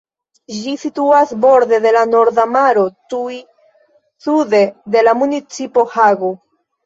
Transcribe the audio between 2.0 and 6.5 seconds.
Norda Maro, tuj sude de la municipo Hago.